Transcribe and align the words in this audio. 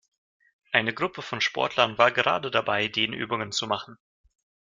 Eine 0.71 0.95
Gruppe 0.95 1.21
von 1.21 1.41
Sportlern 1.41 1.99
war 1.99 2.11
gerade 2.11 2.49
dabei, 2.49 2.87
Dehnübungen 2.87 3.51
zu 3.51 3.67
machen. 3.67 3.99